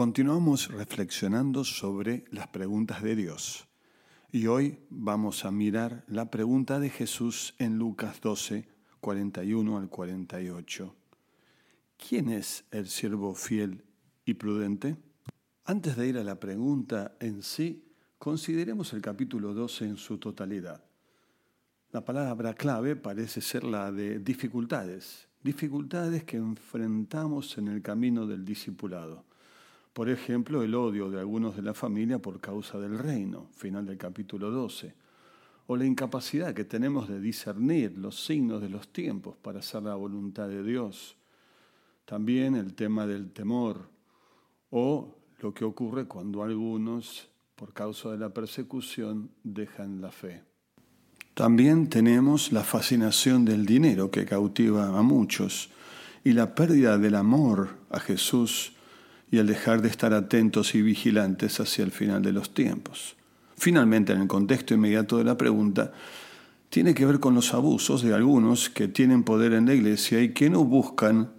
[0.00, 3.68] Continuamos reflexionando sobre las preguntas de Dios.
[4.32, 8.66] Y hoy vamos a mirar la pregunta de Jesús en Lucas 12,
[9.02, 10.94] 41 al 48.
[11.98, 13.84] ¿Quién es el siervo fiel
[14.24, 14.96] y prudente?
[15.66, 17.84] Antes de ir a la pregunta en sí,
[18.18, 20.82] consideremos el capítulo 12 en su totalidad.
[21.92, 28.46] La palabra clave parece ser la de dificultades, dificultades que enfrentamos en el camino del
[28.46, 29.28] discipulado.
[29.92, 33.98] Por ejemplo, el odio de algunos de la familia por causa del reino, final del
[33.98, 34.94] capítulo 12,
[35.66, 39.94] o la incapacidad que tenemos de discernir los signos de los tiempos para hacer la
[39.94, 41.16] voluntad de Dios.
[42.04, 43.88] También el tema del temor,
[44.70, 50.42] o lo que ocurre cuando algunos, por causa de la persecución, dejan la fe.
[51.34, 55.70] También tenemos la fascinación del dinero que cautiva a muchos
[56.22, 58.74] y la pérdida del amor a Jesús
[59.30, 63.16] y el dejar de estar atentos y vigilantes hacia el final de los tiempos.
[63.56, 65.92] Finalmente, en el contexto inmediato de la pregunta,
[66.68, 70.30] tiene que ver con los abusos de algunos que tienen poder en la iglesia y
[70.30, 71.30] que no buscan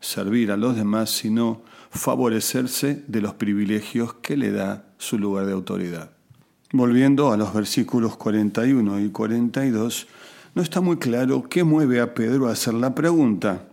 [0.00, 5.52] servir a los demás, sino favorecerse de los privilegios que le da su lugar de
[5.52, 6.10] autoridad.
[6.72, 10.06] Volviendo a los versículos 41 y 42,
[10.54, 13.66] no está muy claro qué mueve a Pedro a hacer la pregunta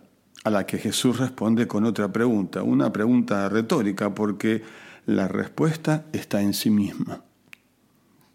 [0.43, 4.63] a la que Jesús responde con otra pregunta, una pregunta retórica, porque
[5.05, 7.21] la respuesta está en sí misma.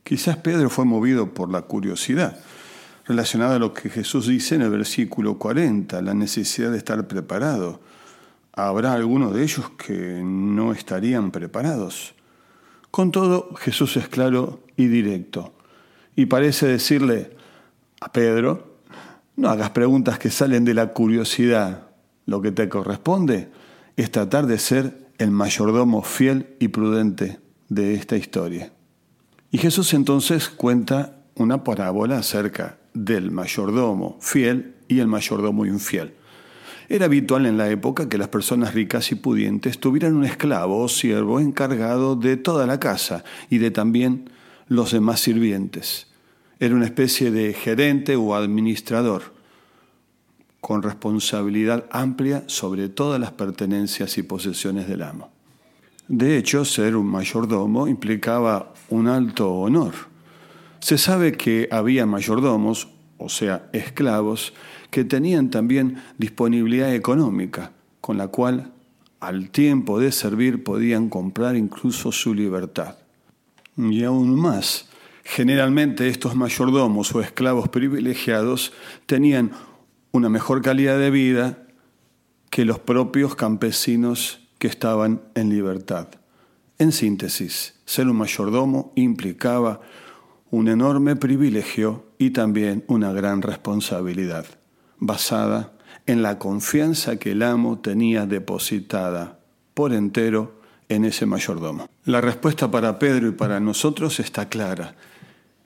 [0.02, 2.38] Quizás Pedro fue movido por la curiosidad,
[3.06, 7.80] relacionada a lo que Jesús dice en el versículo 40, la necesidad de estar preparado.
[8.52, 12.14] ¿Habrá alguno de ellos que no estarían preparados?
[12.90, 15.52] Con todo, Jesús es claro y directo,
[16.16, 17.36] y parece decirle
[18.00, 18.78] a Pedro,
[19.36, 21.87] no hagas preguntas que salen de la curiosidad,
[22.28, 23.48] lo que te corresponde
[23.96, 27.38] es tratar de ser el mayordomo fiel y prudente
[27.70, 28.70] de esta historia.
[29.50, 36.12] Y Jesús entonces cuenta una parábola acerca del mayordomo fiel y el mayordomo infiel.
[36.90, 40.88] Era habitual en la época que las personas ricas y pudientes tuvieran un esclavo o
[40.88, 44.28] siervo encargado de toda la casa y de también
[44.66, 46.08] los demás sirvientes.
[46.60, 49.37] Era una especie de gerente o administrador
[50.60, 55.30] con responsabilidad amplia sobre todas las pertenencias y posesiones del amo.
[56.08, 59.92] De hecho, ser un mayordomo implicaba un alto honor.
[60.80, 62.88] Se sabe que había mayordomos,
[63.18, 64.54] o sea, esclavos,
[64.90, 68.72] que tenían también disponibilidad económica, con la cual
[69.20, 72.96] al tiempo de servir podían comprar incluso su libertad.
[73.76, 74.88] Y aún más,
[75.24, 78.72] generalmente estos mayordomos o esclavos privilegiados
[79.06, 79.50] tenían
[80.12, 81.66] una mejor calidad de vida
[82.50, 86.08] que los propios campesinos que estaban en libertad.
[86.78, 89.80] En síntesis, ser un mayordomo implicaba
[90.50, 94.46] un enorme privilegio y también una gran responsabilidad,
[94.98, 95.72] basada
[96.06, 99.40] en la confianza que el amo tenía depositada
[99.74, 101.88] por entero en ese mayordomo.
[102.04, 104.94] La respuesta para Pedro y para nosotros está clara.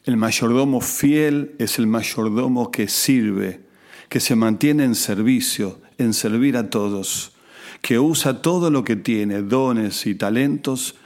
[0.04, 3.60] El mayordomo fiel es el mayordomo que sirve,
[4.12, 7.32] que se mantiene en servicio, en servir a todos,
[7.80, 10.96] que usa todo lo que tiene, dones y talentos,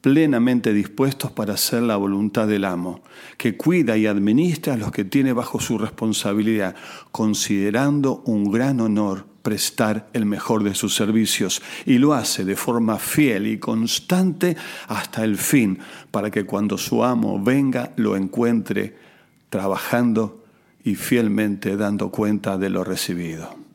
[0.00, 3.04] plenamente dispuestos para hacer la voluntad del amo,
[3.36, 6.74] que cuida y administra a los que tiene bajo su responsabilidad,
[7.12, 12.98] considerando un gran honor prestar el mejor de sus servicios y lo hace de forma
[12.98, 14.56] fiel y constante
[14.88, 15.78] hasta el fin,
[16.10, 18.96] para que cuando su amo venga lo encuentre
[19.48, 20.42] trabajando
[20.88, 23.67] y fielmente dando cuenta de lo recibido.